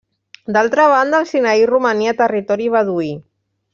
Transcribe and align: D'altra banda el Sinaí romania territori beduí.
D'altra 0.55 0.85
banda 0.93 1.19
el 1.23 1.29
Sinaí 1.33 1.67
romania 1.73 2.17
territori 2.23 2.71
beduí. 2.77 3.11